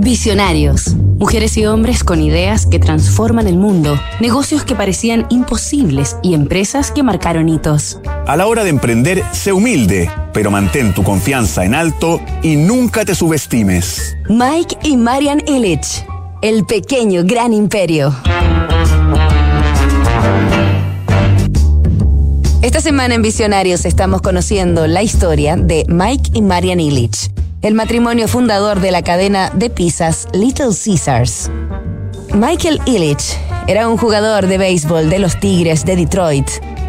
Visionarios. 0.00 0.94
Mujeres 1.18 1.56
y 1.56 1.66
hombres 1.66 2.04
con 2.04 2.22
ideas 2.22 2.66
que 2.66 2.78
transforman 2.78 3.48
el 3.48 3.56
mundo, 3.56 4.00
negocios 4.20 4.62
que 4.62 4.76
parecían 4.76 5.26
imposibles 5.28 6.16
y 6.22 6.34
empresas 6.34 6.92
que 6.92 7.02
marcaron 7.02 7.48
hitos. 7.48 7.98
A 8.24 8.36
la 8.36 8.46
hora 8.46 8.62
de 8.62 8.70
emprender, 8.70 9.24
sé 9.32 9.52
humilde, 9.52 10.08
pero 10.32 10.52
mantén 10.52 10.94
tu 10.94 11.02
confianza 11.02 11.64
en 11.64 11.74
alto 11.74 12.20
y 12.44 12.54
nunca 12.54 13.04
te 13.04 13.16
subestimes. 13.16 14.16
Mike 14.28 14.76
y 14.84 14.96
Marian 14.96 15.42
Illich. 15.48 16.06
El 16.42 16.64
pequeño 16.64 17.22
gran 17.24 17.52
imperio. 17.52 18.14
Esta 22.62 22.80
semana 22.80 23.16
en 23.16 23.22
Visionarios 23.22 23.84
estamos 23.84 24.22
conociendo 24.22 24.86
la 24.86 25.02
historia 25.02 25.56
de 25.56 25.84
Mike 25.88 26.30
y 26.34 26.42
Marian 26.42 26.78
Illich 26.78 27.32
el 27.62 27.74
matrimonio 27.74 28.28
fundador 28.28 28.80
de 28.80 28.92
la 28.92 29.02
cadena 29.02 29.50
de 29.50 29.68
pizzas 29.68 30.28
Little 30.32 30.68
Caesars. 30.68 31.50
Michael 32.32 32.80
Illich 32.86 33.36
era 33.66 33.88
un 33.88 33.96
jugador 33.96 34.46
de 34.46 34.58
béisbol 34.58 35.10
de 35.10 35.18
los 35.18 35.40
Tigres 35.40 35.84
de 35.84 35.96
Detroit 35.96 36.48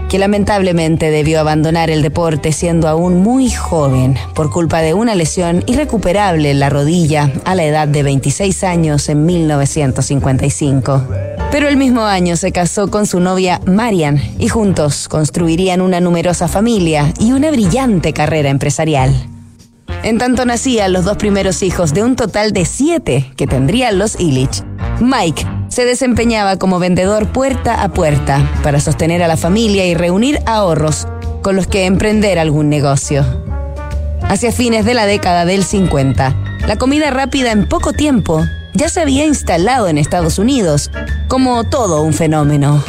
que 0.09 0.19
lamentablemente 0.19 1.11
debió 1.11 1.39
abandonar 1.39 1.89
el 1.89 2.01
deporte 2.01 2.51
siendo 2.51 2.87
aún 2.87 3.21
muy 3.21 3.51
joven 3.51 4.15
por 4.33 4.49
culpa 4.49 4.81
de 4.81 4.93
una 4.93 5.13
lesión 5.15 5.63
irrecuperable 5.67 6.49
en 6.51 6.59
la 6.59 6.69
rodilla 6.69 7.31
a 7.45 7.53
la 7.55 7.63
edad 7.63 7.87
de 7.87 8.03
26 8.03 8.63
años 8.63 9.07
en 9.09 9.25
1955. 9.25 11.03
Pero 11.51 11.67
el 11.67 11.77
mismo 11.77 12.01
año 12.01 12.35
se 12.37 12.51
casó 12.51 12.89
con 12.89 13.05
su 13.05 13.19
novia 13.19 13.61
Marian 13.65 14.19
y 14.39 14.49
juntos 14.49 15.07
construirían 15.07 15.81
una 15.81 15.99
numerosa 15.99 16.47
familia 16.47 17.13
y 17.19 17.31
una 17.31 17.51
brillante 17.51 18.13
carrera 18.13 18.49
empresarial. 18.49 19.13
En 20.03 20.17
tanto 20.17 20.45
nacían 20.45 20.93
los 20.93 21.03
dos 21.03 21.17
primeros 21.17 21.61
hijos 21.61 21.93
de 21.93 22.03
un 22.03 22.15
total 22.15 22.53
de 22.53 22.65
siete 22.65 23.31
que 23.35 23.47
tendrían 23.47 23.99
los 23.99 24.19
Illich. 24.19 24.63
Mike 25.01 25.45
se 25.67 25.85
desempeñaba 25.85 26.57
como 26.57 26.79
vendedor 26.79 27.27
puerta 27.27 27.83
a 27.83 27.89
puerta 27.89 28.49
para 28.63 28.79
sostener 28.79 29.21
a 29.21 29.27
la 29.27 29.37
familia 29.37 29.85
y 29.85 29.93
reunir 29.93 30.39
ahorros 30.45 31.07
con 31.41 31.55
los 31.55 31.67
que 31.67 31.85
emprender 31.85 32.39
algún 32.39 32.69
negocio. 32.69 33.25
Hacia 34.23 34.51
fines 34.51 34.85
de 34.85 34.93
la 34.93 35.05
década 35.05 35.45
del 35.45 35.63
50, 35.63 36.35
la 36.67 36.77
comida 36.77 37.09
rápida 37.11 37.51
en 37.51 37.67
poco 37.67 37.93
tiempo 37.93 38.45
ya 38.73 38.87
se 38.89 39.01
había 39.01 39.25
instalado 39.25 39.87
en 39.89 39.97
Estados 39.97 40.39
Unidos 40.39 40.91
como 41.27 41.63
todo 41.65 42.01
un 42.03 42.13
fenómeno. 42.13 42.83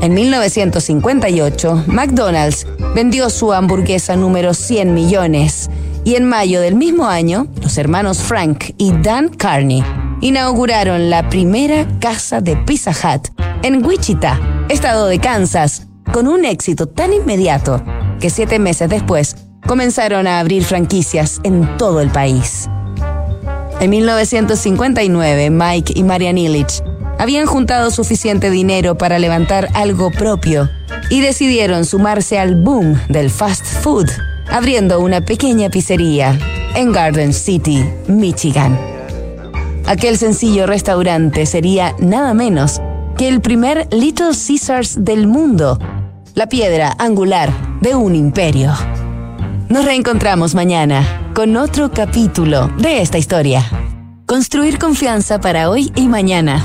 En 0.00 0.14
1958, 0.14 1.84
McDonald's 1.86 2.66
vendió 2.94 3.30
su 3.30 3.52
hamburguesa 3.52 4.16
número 4.16 4.54
100 4.54 4.94
millones 4.94 5.70
y 6.04 6.14
en 6.14 6.24
mayo 6.24 6.60
del 6.60 6.74
mismo 6.74 7.06
año, 7.06 7.46
los 7.62 7.76
hermanos 7.78 8.18
Frank 8.18 8.72
y 8.78 8.92
Dan 9.02 9.28
Carney 9.28 9.84
inauguraron 10.20 11.10
la 11.10 11.28
primera 11.28 11.86
casa 12.00 12.40
de 12.40 12.56
Pizza 12.56 12.92
Hut 12.92 13.28
en 13.62 13.84
Wichita, 13.84 14.40
estado 14.68 15.06
de 15.06 15.18
Kansas, 15.18 15.86
con 16.12 16.26
un 16.26 16.44
éxito 16.44 16.86
tan 16.86 17.12
inmediato 17.12 17.82
que 18.20 18.30
siete 18.30 18.58
meses 18.58 18.88
después 18.88 19.36
comenzaron 19.66 20.26
a 20.26 20.40
abrir 20.40 20.64
franquicias 20.64 21.40
en 21.44 21.76
todo 21.76 22.00
el 22.00 22.10
país. 22.10 22.68
En 23.80 23.90
1959, 23.90 25.50
Mike 25.50 25.92
y 25.94 26.02
Marian 26.02 26.38
Illich 26.38 26.82
habían 27.18 27.46
juntado 27.46 27.90
suficiente 27.90 28.50
dinero 28.50 28.96
para 28.96 29.18
levantar 29.18 29.68
algo 29.74 30.10
propio 30.10 30.70
y 31.10 31.20
decidieron 31.20 31.84
sumarse 31.84 32.38
al 32.38 32.54
boom 32.54 32.98
del 33.08 33.30
fast 33.30 33.64
food 33.64 34.08
abriendo 34.50 35.00
una 35.00 35.20
pequeña 35.20 35.68
pizzería 35.68 36.38
en 36.74 36.92
Garden 36.92 37.32
City, 37.32 37.84
Michigan. 38.06 38.78
Aquel 39.86 40.18
sencillo 40.18 40.66
restaurante 40.66 41.46
sería 41.46 41.94
nada 41.98 42.34
menos 42.34 42.80
que 43.16 43.28
el 43.28 43.40
primer 43.40 43.88
Little 43.92 44.30
Caesars 44.32 45.04
del 45.04 45.26
mundo, 45.26 45.78
la 46.34 46.48
piedra 46.48 46.94
angular 46.98 47.52
de 47.80 47.94
un 47.94 48.14
imperio. 48.14 48.72
Nos 49.68 49.84
reencontramos 49.84 50.54
mañana 50.54 51.30
con 51.34 51.56
otro 51.56 51.90
capítulo 51.90 52.68
de 52.78 53.02
esta 53.02 53.18
historia. 53.18 53.64
Construir 54.26 54.78
confianza 54.78 55.40
para 55.40 55.70
hoy 55.70 55.90
y 55.94 56.06
mañana. 56.06 56.64